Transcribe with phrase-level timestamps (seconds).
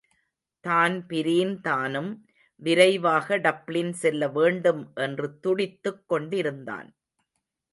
[0.63, 2.11] தான்பிரீன்தானும்
[2.61, 6.89] விரைவாக டப்ளின் செல்ல வேண்டும் என்று துடித்துக் கொண்டிருந்தான்.